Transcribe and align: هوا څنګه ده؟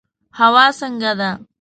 هوا 0.39 0.65
څنګه 0.79 1.11
ده؟ 1.19 1.29